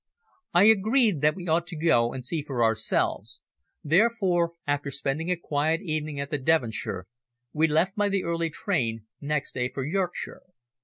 [0.53, 3.43] I agreed that we ought to go and see for ourselves,
[3.83, 7.05] therefore, after spending a quiet evening at the Devonshire,
[7.53, 10.41] we left by the early train next day for Yorkshire.